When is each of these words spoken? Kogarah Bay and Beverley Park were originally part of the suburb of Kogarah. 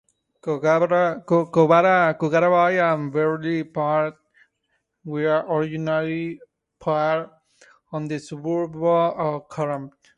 Kogarah 0.41 1.21
Bay 2.17 2.79
and 2.79 3.13
Beverley 3.13 3.63
Park 3.65 4.15
were 5.05 5.45
originally 5.47 6.39
part 6.79 7.31
of 7.91 8.09
the 8.09 8.17
suburb 8.17 8.75
of 8.81 9.47
Kogarah. 9.47 9.91